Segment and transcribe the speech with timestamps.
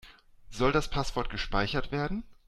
[0.49, 2.23] Soll das Passwort gespeichert werden?